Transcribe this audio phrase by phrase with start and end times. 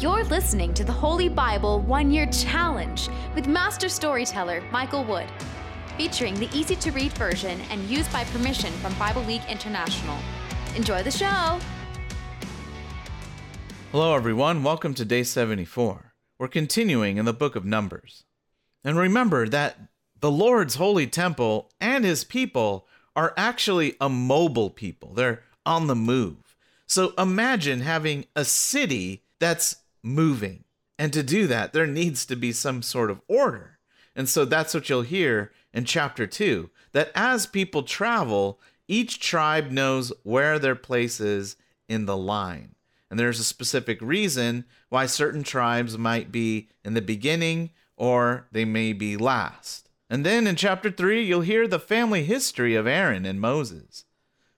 [0.00, 5.26] You're listening to the Holy Bible One Year Challenge with Master Storyteller Michael Wood,
[5.96, 10.16] featuring the easy to read version and used by permission from Bible League International.
[10.76, 11.58] Enjoy the show!
[13.90, 14.62] Hello, everyone.
[14.62, 16.14] Welcome to day 74.
[16.38, 18.22] We're continuing in the book of Numbers.
[18.84, 19.80] And remember that
[20.20, 22.86] the Lord's holy temple and his people
[23.16, 26.54] are actually a mobile people, they're on the move.
[26.86, 29.74] So imagine having a city that's
[30.14, 30.64] moving.
[30.98, 33.78] And to do that, there needs to be some sort of order.
[34.16, 39.70] And so that's what you'll hear in chapter 2 that as people travel, each tribe
[39.70, 41.56] knows where their place is
[41.88, 42.74] in the line.
[43.10, 48.64] And there's a specific reason why certain tribes might be in the beginning or they
[48.64, 49.88] may be last.
[50.10, 54.04] And then in chapter 3, you'll hear the family history of Aaron and Moses.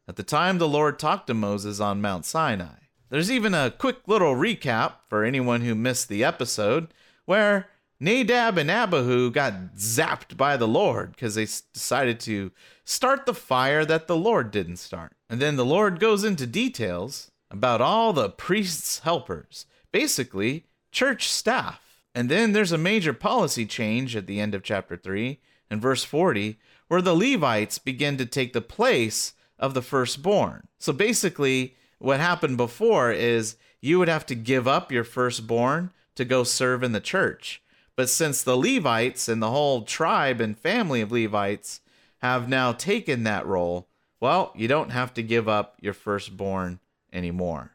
[0.08, 2.79] At the time the Lord talked to Moses on Mount Sinai.
[3.10, 6.94] There's even a quick little recap for anyone who missed the episode
[7.26, 12.52] where Nadab and Abihu got zapped by the Lord because they decided to
[12.84, 15.12] start the fire that the Lord didn't start.
[15.28, 22.02] And then the Lord goes into details about all the priests' helpers, basically, church staff.
[22.14, 26.04] And then there's a major policy change at the end of chapter 3 and verse
[26.04, 30.68] 40 where the Levites begin to take the place of the firstborn.
[30.78, 36.24] So basically, what happened before is you would have to give up your firstborn to
[36.24, 37.62] go serve in the church.
[37.94, 41.80] But since the Levites and the whole tribe and family of Levites
[42.18, 43.86] have now taken that role,
[44.18, 46.80] well, you don't have to give up your firstborn
[47.12, 47.72] anymore.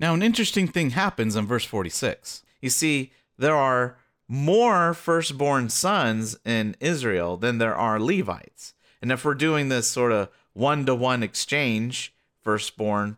[0.00, 2.42] Now, an interesting thing happens in verse 46.
[2.60, 8.74] You see, there are more firstborn sons in Israel than there are Levites.
[9.00, 13.16] And if we're doing this sort of one to one exchange, firstborn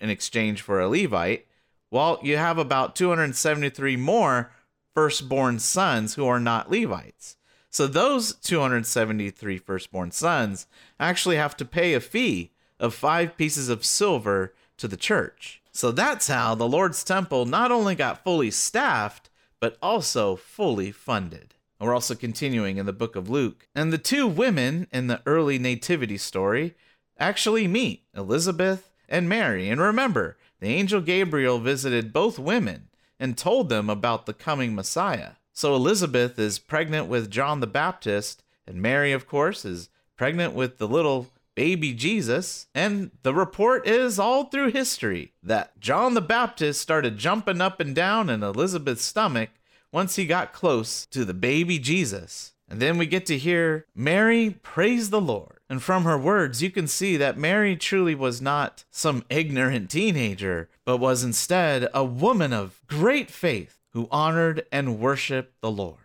[0.00, 1.46] in exchange for a Levite,
[1.90, 4.52] well, you have about 273 more
[4.94, 7.36] firstborn sons who are not Levites.
[7.70, 10.66] So those 273 firstborn sons
[10.98, 15.62] actually have to pay a fee of five pieces of silver to the church.
[15.72, 19.30] So that's how the Lord's temple not only got fully staffed,
[19.60, 21.54] but also fully funded.
[21.78, 23.66] We're also continuing in the book of Luke.
[23.74, 26.74] And the two women in the early nativity story
[27.18, 29.68] actually meet Elizabeth and Mary.
[29.68, 32.88] And remember, the angel Gabriel visited both women
[33.18, 35.32] and told them about the coming Messiah.
[35.52, 40.78] So Elizabeth is pregnant with John the Baptist, and Mary, of course, is pregnant with
[40.78, 42.68] the little baby Jesus.
[42.74, 47.94] And the report is all through history that John the Baptist started jumping up and
[47.94, 49.50] down in Elizabeth's stomach
[49.92, 52.52] once he got close to the baby Jesus.
[52.70, 55.58] And then we get to hear Mary praise the Lord.
[55.68, 60.68] And from her words, you can see that Mary truly was not some ignorant teenager,
[60.84, 65.98] but was instead a woman of great faith who honored and worshiped the Lord.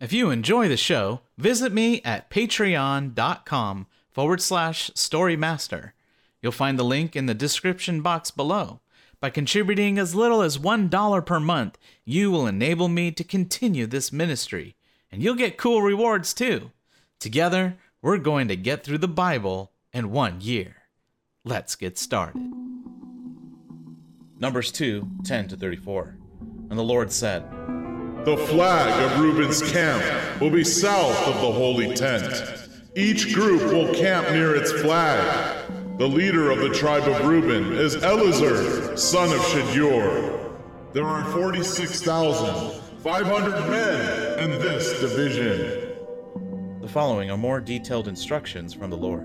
[0.00, 5.92] If you enjoy the show, visit me at patreon.com forward slash storymaster.
[6.40, 8.80] You'll find the link in the description box below.
[9.20, 14.10] By contributing as little as $1 per month, you will enable me to continue this
[14.10, 14.74] ministry,
[15.10, 16.70] and you'll get cool rewards too.
[17.18, 20.76] Together, we're going to get through the Bible in one year.
[21.44, 22.50] Let's get started.
[24.38, 26.16] Numbers 2 10 to 34.
[26.70, 27.42] And the Lord said,
[28.24, 32.32] The flag of Reuben's camp will be south of the holy tent.
[32.96, 35.66] Each group will camp near its flag.
[35.98, 40.56] The leader of the tribe of Reuben is Elizur, son of Shedeur.
[40.92, 41.22] There are
[43.02, 45.96] 46,500 men in this division.
[46.82, 49.24] The following are more detailed instructions from the Lord.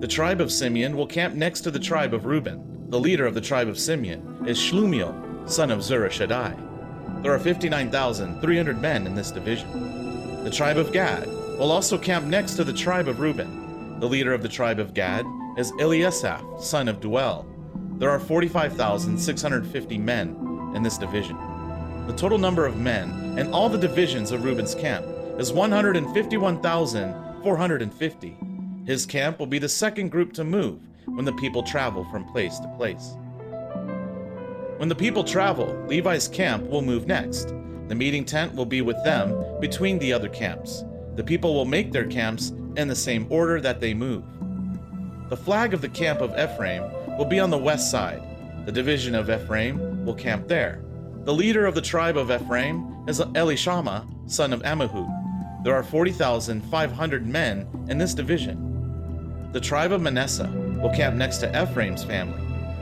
[0.00, 2.88] The tribe of Simeon will camp next to the tribe of Reuben.
[2.90, 7.22] The leader of the tribe of Simeon is Shelumiel, son of Zurishaddai.
[7.22, 10.42] There are 59,300 men in this division.
[10.42, 14.00] The tribe of Gad will also camp next to the tribe of Reuben.
[14.00, 15.24] The leader of the tribe of Gad
[15.56, 17.46] is Eliasaph, son of Deuel.
[18.00, 21.55] There are 45,650 men in this division.
[22.06, 25.04] The total number of men in all the divisions of Reuben's camp
[25.38, 28.38] is 151,450.
[28.86, 32.60] His camp will be the second group to move when the people travel from place
[32.60, 33.16] to place.
[34.76, 37.52] When the people travel, Levi's camp will move next.
[37.88, 40.84] The meeting tent will be with them between the other camps.
[41.16, 44.22] The people will make their camps in the same order that they move.
[45.28, 46.84] The flag of the camp of Ephraim
[47.18, 48.22] will be on the west side.
[48.64, 50.84] The division of Ephraim will camp there.
[51.26, 55.64] The leader of the tribe of Ephraim is Elishama, son of Ammihud.
[55.64, 59.50] There are 40,500 men in this division.
[59.50, 60.48] The tribe of Manasseh
[60.80, 62.40] will camp next to Ephraim's family.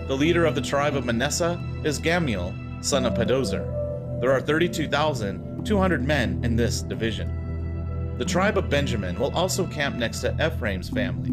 [0.09, 4.21] The leader of the tribe of Manasseh is Gamaliel, son of Pedahzur.
[4.21, 8.15] There are 32,200 men in this division.
[8.19, 11.31] The tribe of Benjamin will also camp next to Ephraim's family.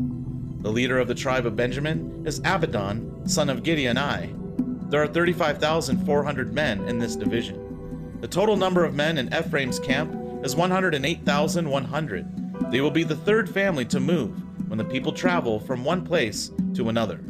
[0.62, 4.41] The leader of the tribe of Benjamin is Abidan, son of Gideoni.
[4.92, 8.18] There are 35,400 men in this division.
[8.20, 12.72] The total number of men in Ephraim's camp is 108,100.
[12.72, 14.34] They will be the third family to move
[14.68, 17.22] when the people travel from one place to another.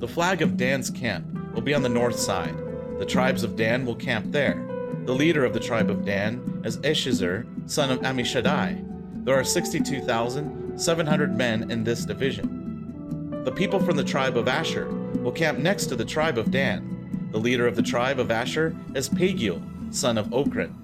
[0.00, 2.58] The flag of Dan's camp will be on the north side.
[2.98, 4.62] The tribes of Dan will camp there.
[5.06, 9.24] The leader of the tribe of Dan is Ahiezer, son of Ammishaddai.
[9.24, 13.40] There are 62,700 men in this division.
[13.44, 17.28] The people from the tribe of Asher will camp next to the tribe of Dan.
[17.32, 19.62] The leader of the tribe of Asher is Pagiel,
[19.94, 20.74] son of Ocran.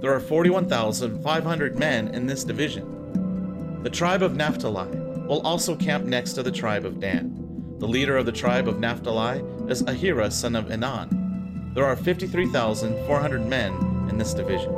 [0.00, 3.82] There are 41,500 men in this division.
[3.82, 4.88] The tribe of Naphtali
[5.26, 7.76] will also camp next to the tribe of Dan.
[7.78, 11.74] The leader of the tribe of Naphtali is Ahira, son of Enan.
[11.74, 13.72] There are 53,400 men
[14.10, 14.72] in this division.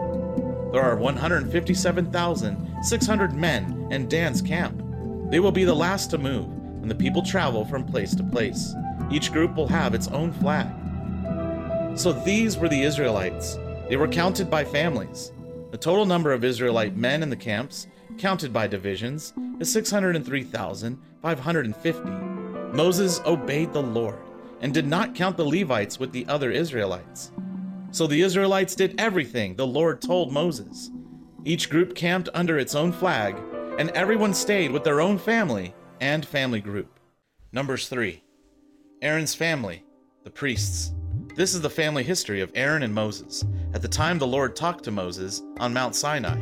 [0.72, 4.82] There are 157,600 men in Dan's camp.
[5.30, 6.46] They will be the last to move
[6.80, 8.74] when the people travel from place to place.
[9.12, 10.72] Each group will have its own flag.
[11.98, 13.58] So these were the Israelites.
[13.88, 15.32] They were counted by families.
[15.70, 22.10] The total number of Israelite men in the camps, counted by divisions, is 603,550.
[22.74, 24.18] Moses obeyed the Lord
[24.62, 27.32] and did not count the Levites with the other Israelites.
[27.90, 30.90] So the Israelites did everything the Lord told Moses.
[31.44, 33.36] Each group camped under its own flag,
[33.78, 36.98] and everyone stayed with their own family and family group.
[37.52, 38.22] Numbers 3
[39.02, 39.82] Aaron's family,
[40.22, 40.92] the priests.
[41.34, 43.44] This is the family history of Aaron and Moses
[43.74, 46.40] at the time the Lord talked to Moses on Mount Sinai.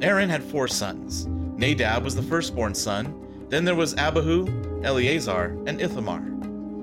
[0.00, 1.26] Aaron had four sons.
[1.26, 4.46] Nadab was the firstborn son, then there was Abihu,
[4.84, 6.22] Eleazar, and Ithamar.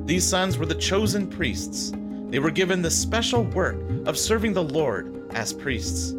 [0.05, 1.93] These sons were the chosen priests.
[2.27, 6.11] They were given the special work of serving the Lord as priests.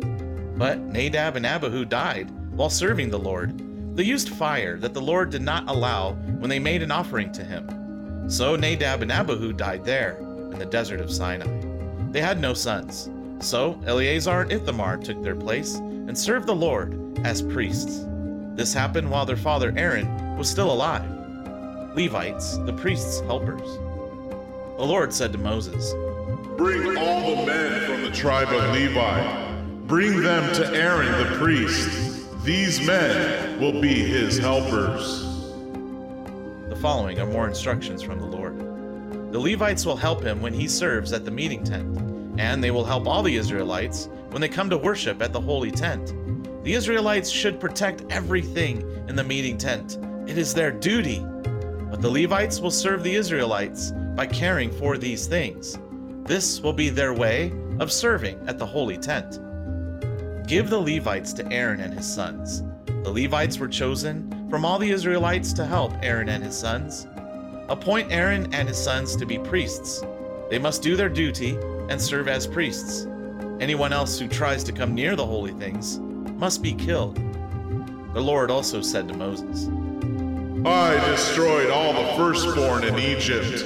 [0.56, 3.94] But Nadab and Abihu died while serving the Lord.
[3.94, 7.44] They used fire that the Lord did not allow when they made an offering to
[7.44, 7.77] him.
[8.28, 10.18] So Nadab and Abihu died there
[10.52, 11.48] in the desert of Sinai.
[12.10, 13.08] They had no sons.
[13.40, 18.04] So Eleazar and Ithamar took their place and served the Lord as priests.
[18.54, 21.08] This happened while their father Aaron was still alive.
[21.96, 23.78] Levites, the priests' helpers.
[24.76, 25.94] The Lord said to Moses,
[26.58, 29.54] Bring all the men from the tribe of Levi.
[29.86, 32.44] Bring them to Aaron the priest.
[32.44, 35.27] These men will be his helpers.
[36.80, 38.58] Following are more instructions from the Lord.
[39.32, 41.98] The Levites will help him when he serves at the meeting tent,
[42.38, 45.70] and they will help all the Israelites when they come to worship at the holy
[45.70, 46.14] tent.
[46.64, 49.98] The Israelites should protect everything in the meeting tent.
[50.26, 51.24] It is their duty
[51.90, 55.78] but the Levites will serve the Israelites by caring for these things.
[56.24, 59.40] This will be their way of serving at the holy tent.
[60.46, 62.62] Give the Levites to Aaron and his sons.
[62.86, 67.06] The Levites were chosen from all the Israelites to help Aaron and his sons.
[67.68, 70.02] Appoint Aaron and his sons to be priests.
[70.48, 71.58] They must do their duty
[71.90, 73.06] and serve as priests.
[73.60, 75.98] Anyone else who tries to come near the holy things
[76.38, 77.16] must be killed.
[78.14, 79.68] The Lord also said to Moses,
[80.66, 83.64] I destroyed all the firstborn in Egypt.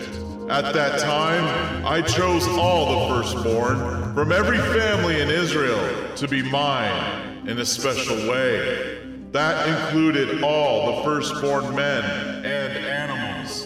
[0.51, 6.43] At that time, I chose all the firstborn from every family in Israel to be
[6.43, 9.02] mine in a special way.
[9.33, 12.05] That included all the firstborn men
[12.45, 13.65] and animals.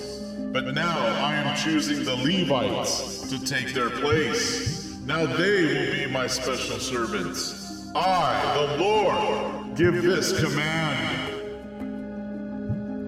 [0.53, 4.97] But now I am choosing the Levites to take their place.
[5.05, 7.91] Now they will be my special servants.
[7.95, 11.27] I, the Lord, give this command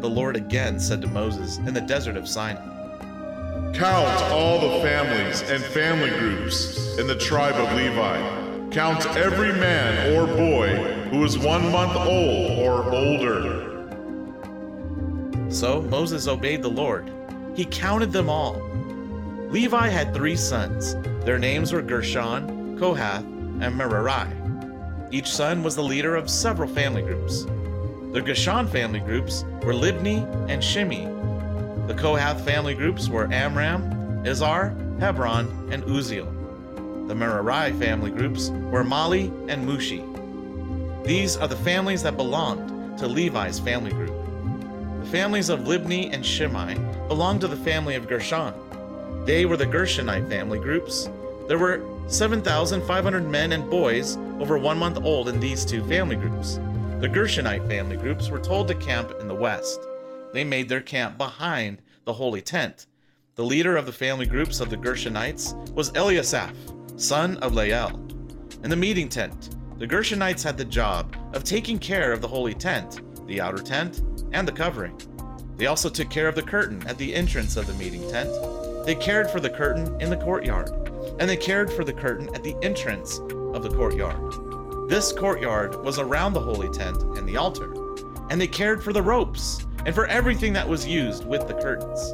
[0.00, 2.62] the Lord again said to Moses in the desert of Sinai
[3.74, 8.37] Count all the families and family groups in the tribe of Levi.
[8.70, 10.76] Count every man or boy
[11.10, 13.88] who is one month old or older.
[15.48, 17.10] So Moses obeyed the Lord.
[17.56, 18.60] He counted them all.
[19.48, 20.96] Levi had three sons.
[21.24, 24.28] Their names were Gershon, Kohath, and Merari.
[25.10, 27.44] Each son was the leader of several family groups.
[28.12, 31.06] The Gershon family groups were Libni and Shimei.
[31.86, 33.82] The Kohath family groups were Amram,
[34.24, 36.37] Izhar, Hebron, and Uzziel.
[37.08, 40.04] The Merari family groups were Mahli and Mushi.
[41.06, 44.12] These are the families that belonged to Levi's family group.
[45.00, 46.74] The families of Libni and Shimei
[47.08, 48.52] belonged to the family of Gershon.
[49.24, 51.08] They were the Gershonite family groups.
[51.48, 56.56] There were 7,500 men and boys over one month old in these two family groups.
[57.00, 59.80] The Gershonite family groups were told to camp in the west.
[60.34, 62.84] They made their camp behind the holy tent.
[63.36, 66.54] The leader of the family groups of the Gershonites was Eliasaph,
[66.98, 67.90] son of Lael.
[68.64, 72.54] In the meeting tent, the Gershonites had the job of taking care of the holy
[72.54, 74.02] tent, the outer tent,
[74.32, 75.00] and the covering.
[75.56, 78.30] They also took care of the curtain at the entrance of the meeting tent.
[78.84, 80.70] They cared for the curtain in the courtyard,
[81.20, 84.90] and they cared for the curtain at the entrance of the courtyard.
[84.90, 87.72] This courtyard was around the holy tent and the altar,
[88.28, 92.12] and they cared for the ropes and for everything that was used with the curtains.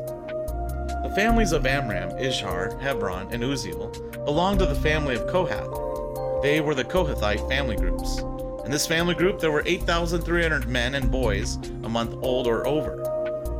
[1.14, 3.88] Families of Amram, Izhar, Hebron, and Uzziel
[4.24, 6.42] belonged to the family of Kohath.
[6.42, 8.18] They were the Kohathite family groups.
[8.64, 11.54] In this family group, there were 8,300 men and boys
[11.84, 12.96] a month old or over.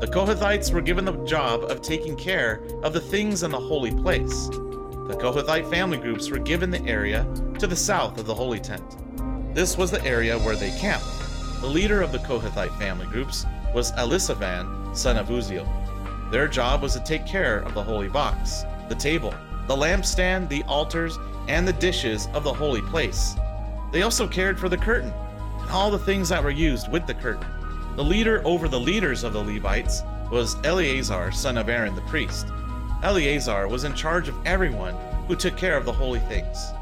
[0.01, 3.93] The Kohathites were given the job of taking care of the things in the holy
[3.93, 4.49] place.
[4.49, 7.25] The Kohathite family groups were given the area
[7.61, 8.97] to the south of the holy tent.
[9.55, 11.07] This was the area where they camped.
[11.61, 15.84] The leader of the Kohathite family groups was Elisaphan, son of Uzziel.
[16.31, 19.35] Their job was to take care of the holy box, the table,
[19.66, 23.35] the lampstand, the altars, and the dishes of the holy place.
[23.93, 25.12] They also cared for the curtain
[25.61, 27.47] and all the things that were used with the curtain.
[27.97, 32.47] The leader over the leaders of the Levites was Eleazar, son of Aaron the priest.
[33.02, 34.95] Eleazar was in charge of everyone
[35.28, 36.73] who took care of the holy things.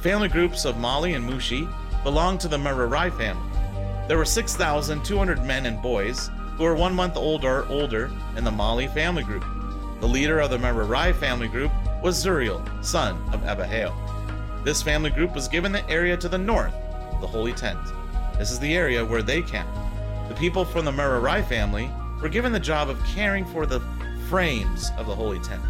[0.00, 1.68] Family groups of Mahli and Mushi
[2.02, 3.50] belonged to the Merari family.
[4.06, 8.50] There were 6,200 men and boys who are one month old or older in the
[8.50, 9.44] Mahli family group.
[10.00, 11.70] The leader of the Merari family group
[12.02, 13.94] was Zuriel, son of Abihail.
[14.64, 16.74] This family group was given the area to the north,
[17.20, 17.78] the holy tent.
[18.38, 19.78] This is the area where they camped.
[20.28, 23.80] The people from the Merari family were given the job of caring for the
[24.28, 25.62] frames of the holy tent.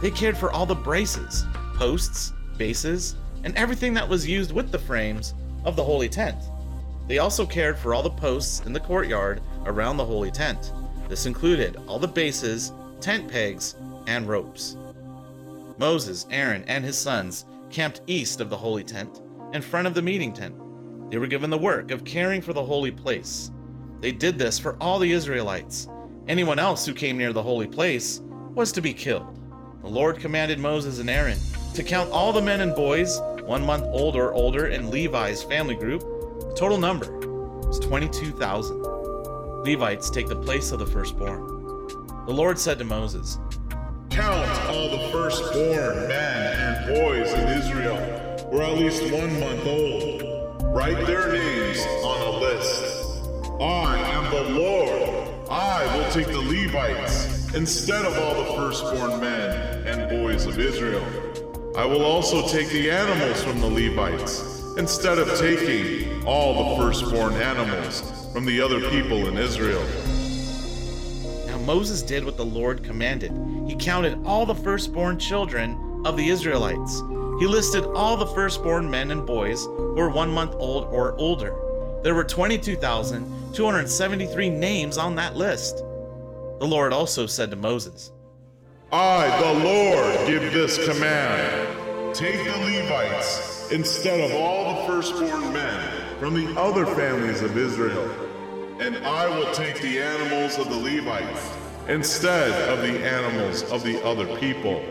[0.00, 4.78] They cared for all the braces, posts, bases, and everything that was used with the
[4.78, 5.34] frames
[5.64, 6.36] of the holy tent.
[7.08, 10.72] They also cared for all the posts in the courtyard around the holy tent.
[11.08, 14.76] This included all the bases, tent pegs, and ropes.
[15.78, 19.20] Moses, Aaron, and his sons camped east of the holy tent,
[19.52, 20.54] in front of the meeting tent.
[21.10, 23.50] They were given the work of caring for the holy place.
[24.00, 25.88] They did this for all the Israelites.
[26.28, 28.20] Anyone else who came near the holy place
[28.54, 29.38] was to be killed.
[29.82, 31.38] The Lord commanded Moses and Aaron
[31.74, 35.76] to count all the men and boys, one month old or older, in Levi's family
[35.76, 36.00] group.
[36.00, 37.18] The total number
[37.66, 38.85] was 22,000.
[39.66, 41.44] Levites take the place of the firstborn.
[42.26, 43.40] The Lord said to Moses,
[44.10, 47.96] Count all the firstborn men and boys in Israel
[48.48, 50.22] who are at least one month old.
[50.72, 53.24] Write their names on a list.
[53.60, 55.50] I am the Lord.
[55.50, 61.04] I will take the Levites instead of all the firstborn men and boys of Israel.
[61.76, 67.32] I will also take the animals from the Levites instead of taking all the firstborn
[67.34, 68.02] animals
[68.32, 69.82] from the other people in Israel.
[71.46, 73.32] Now Moses did what the Lord commanded.
[73.66, 77.00] He counted all the firstborn children of the Israelites.
[77.40, 81.54] He listed all the firstborn men and boys who were one month old or older.
[82.02, 85.78] There were 22,273 names on that list.
[86.58, 88.12] The Lord also said to Moses,
[88.92, 92.14] I, the Lord, give this command.
[92.14, 98.10] Take the Levites instead of all the firstborn men from the other families of Israel,
[98.80, 101.52] and I will take the animals of the Levites
[101.88, 104.84] instead of the animals of the other people.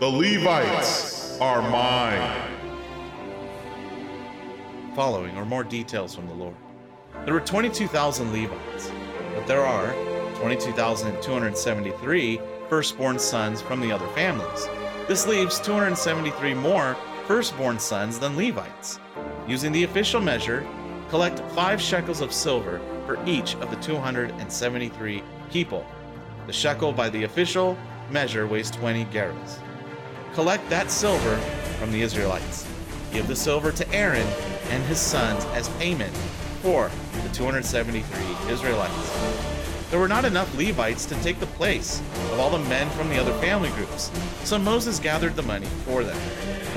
[0.00, 2.48] The Levites are mine.
[4.94, 6.56] Following are more details from the Lord.
[7.24, 8.90] There were 22,000 Levites,
[9.34, 9.92] but there are
[10.40, 14.68] 22,273 firstborn sons from the other families.
[15.06, 16.96] This leaves 273 more
[17.30, 18.98] firstborn sons than Levites.
[19.46, 20.66] Using the official measure,
[21.10, 25.86] collect five shekels of silver for each of the 273 people.
[26.48, 27.78] The shekel by the official
[28.10, 29.60] measure weighs 20 gerahs.
[30.34, 31.36] Collect that silver
[31.78, 32.66] from the Israelites.
[33.12, 34.26] Give the silver to Aaron
[34.70, 36.16] and his sons as payment
[36.62, 36.90] for
[37.22, 39.59] the 273 Israelites.
[39.90, 41.98] There were not enough Levites to take the place
[42.30, 44.08] of all the men from the other family groups,
[44.44, 46.16] so Moses gathered the money for them.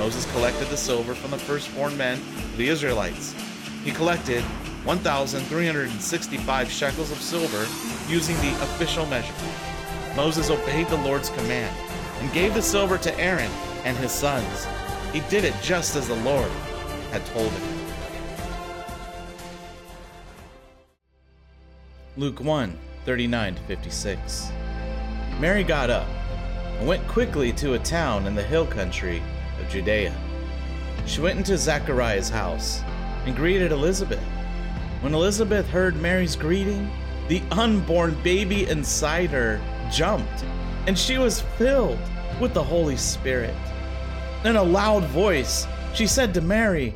[0.00, 3.32] Moses collected the silver from the firstborn men of the Israelites.
[3.84, 4.42] He collected
[4.82, 7.68] 1,365 shekels of silver
[8.12, 9.32] using the official measure.
[10.16, 11.72] Moses obeyed the Lord's command
[12.20, 13.50] and gave the silver to Aaron
[13.84, 14.66] and his sons.
[15.12, 16.50] He did it just as the Lord
[17.12, 17.62] had told him.
[22.16, 24.48] Luke 1 39 to 56.
[25.38, 26.08] Mary got up
[26.78, 29.22] and went quickly to a town in the hill country
[29.60, 30.14] of Judea.
[31.06, 32.82] She went into Zechariah's house
[33.26, 34.22] and greeted Elizabeth.
[35.00, 36.90] When Elizabeth heard Mary's greeting,
[37.28, 39.60] the unborn baby inside her
[39.92, 40.44] jumped,
[40.86, 41.98] and she was filled
[42.40, 43.54] with the Holy Spirit.
[44.44, 46.94] In a loud voice, she said to Mary,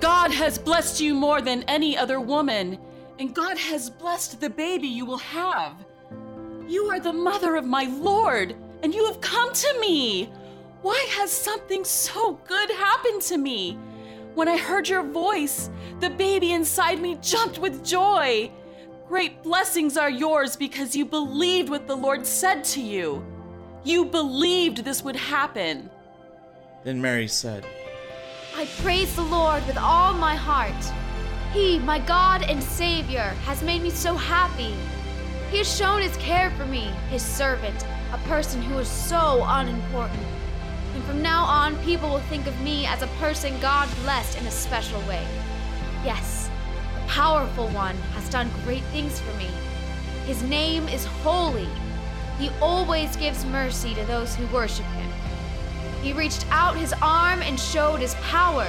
[0.00, 2.78] God has blessed you more than any other woman,
[3.20, 5.74] and God has blessed the baby you will have.
[6.66, 10.32] You are the mother of my Lord, and you have come to me.
[10.80, 13.78] Why has something so good happened to me?
[14.34, 15.68] When I heard your voice,
[16.00, 18.50] the baby inside me jumped with joy.
[19.06, 23.22] Great blessings are yours because you believed what the Lord said to you.
[23.84, 25.90] You believed this would happen.
[26.84, 27.66] Then Mary said,
[28.56, 30.99] I praise the Lord with all my heart.
[31.52, 34.74] He, my God and Savior, has made me so happy.
[35.50, 40.22] He has shown his care for me, his servant, a person who is so unimportant.
[40.94, 44.46] And from now on, people will think of me as a person God blessed in
[44.46, 45.26] a special way.
[46.04, 46.48] Yes,
[46.94, 49.48] the powerful one has done great things for me.
[50.26, 51.68] His name is holy.
[52.38, 55.10] He always gives mercy to those who worship him.
[56.00, 58.68] He reached out his arm and showed his power.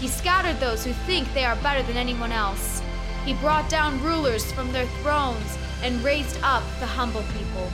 [0.00, 2.80] He scattered those who think they are better than anyone else.
[3.26, 7.70] He brought down rulers from their thrones and raised up the humble people.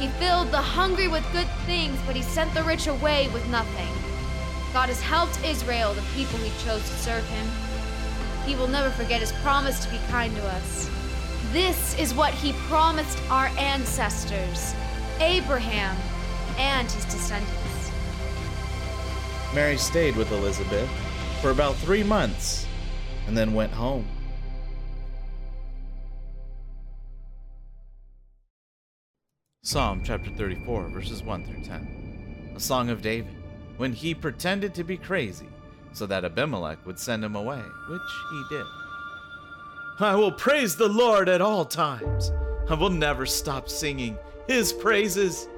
[0.00, 3.86] He filled the hungry with good things, but he sent the rich away with nothing.
[4.72, 7.46] God has helped Israel, the people he chose to serve him.
[8.44, 10.90] He will never forget his promise to be kind to us.
[11.52, 14.74] This is what he promised our ancestors,
[15.20, 15.96] Abraham
[16.58, 17.92] and his descendants.
[19.54, 20.90] Mary stayed with Elizabeth
[21.40, 22.66] for about three months
[23.26, 24.06] and then went home.
[29.62, 32.52] Psalm chapter 34, verses 1 through 10.
[32.54, 33.34] A song of David,
[33.76, 35.48] when he pretended to be crazy
[35.92, 38.00] so that Abimelech would send him away, which
[38.30, 38.66] he did.
[39.98, 42.30] I will praise the Lord at all times.
[42.68, 45.48] I will never stop singing his praises.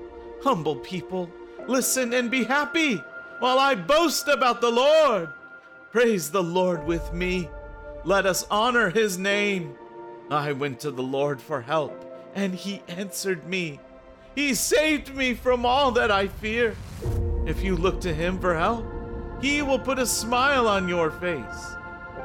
[0.43, 1.29] Humble people,
[1.67, 3.03] listen and be happy
[3.41, 5.29] while I boast about the Lord.
[5.91, 7.49] Praise the Lord with me.
[8.05, 9.75] Let us honor his name.
[10.31, 13.81] I went to the Lord for help, and he answered me.
[14.35, 16.77] He saved me from all that I fear.
[17.47, 18.85] If you look to him for help,
[19.41, 21.75] he will put a smile on your face.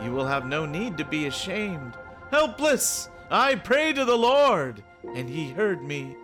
[0.04, 1.93] You will have no need to be ashamed.
[2.32, 4.84] Helpless, I prayed to the Lord,
[5.15, 6.17] and he heard me.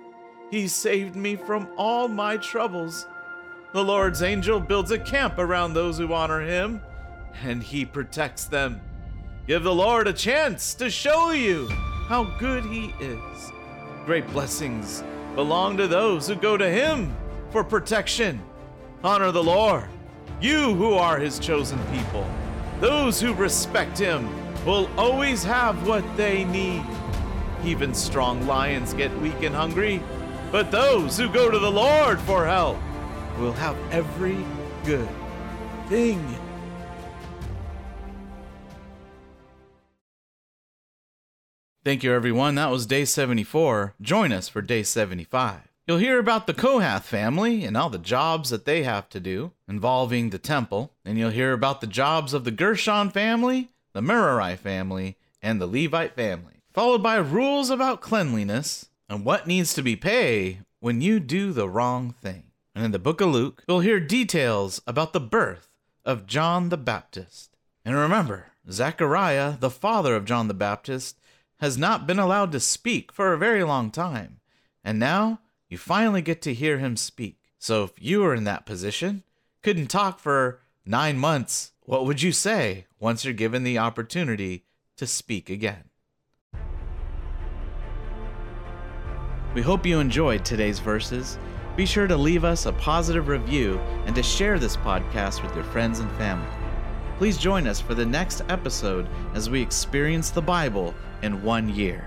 [0.51, 3.07] He saved me from all my troubles.
[3.71, 6.81] The Lord's angel builds a camp around those who honor him,
[7.43, 8.81] and he protects them.
[9.47, 11.67] Give the Lord a chance to show you
[12.07, 13.51] how good he is.
[14.05, 15.03] Great blessings
[15.35, 17.15] belong to those who go to him
[17.51, 18.41] for protection.
[19.03, 19.85] Honor the Lord,
[20.41, 22.29] you who are his chosen people.
[22.79, 24.29] Those who respect him
[24.65, 26.83] will always have what they need.
[27.63, 30.01] Even strong lions get weak and hungry,
[30.51, 32.77] but those who go to the Lord for help
[33.37, 34.37] will have every
[34.85, 35.09] good
[35.87, 36.23] thing.
[41.89, 42.53] Thank you, everyone.
[42.53, 43.95] That was day 74.
[43.99, 45.61] Join us for day 75.
[45.87, 49.53] You'll hear about the Kohath family and all the jobs that they have to do
[49.67, 54.55] involving the temple, and you'll hear about the jobs of the Gershon family, the Merari
[54.55, 59.95] family, and the Levite family, followed by rules about cleanliness and what needs to be
[59.95, 62.51] paid when you do the wrong thing.
[62.75, 65.69] And in the book of Luke, you'll hear details about the birth
[66.05, 67.57] of John the Baptist.
[67.83, 71.18] And remember, Zechariah, the father of John the Baptist,
[71.59, 74.39] has not been allowed to speak for a very long time.
[74.83, 77.37] And now you finally get to hear him speak.
[77.57, 79.23] So if you were in that position,
[79.61, 84.65] couldn't talk for nine months, what would you say once you're given the opportunity
[84.97, 85.83] to speak again?
[89.53, 91.37] We hope you enjoyed today's verses.
[91.75, 95.63] Be sure to leave us a positive review and to share this podcast with your
[95.65, 96.47] friends and family.
[97.17, 102.05] Please join us for the next episode as we experience the Bible in one year.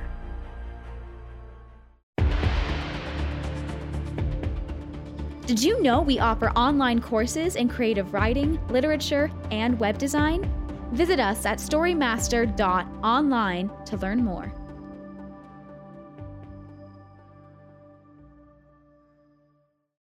[5.46, 10.50] Did you know we offer online courses in creative writing, literature, and web design?
[10.92, 14.61] Visit us at storymaster.online to learn more.